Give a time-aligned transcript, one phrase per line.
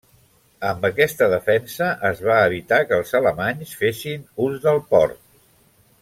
[0.69, 5.21] Amb aquesta defensa es va evitar que els alemanys fessin ús del port.